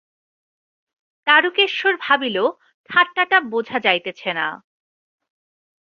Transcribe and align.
দারুকেশ্বর 1.27 1.93
ভাবিল, 2.01 2.37
ঠাট্টাটা 2.89 3.37
বোঝা 3.51 3.77
যাইতেছে 3.79 4.29
না। 4.33 4.47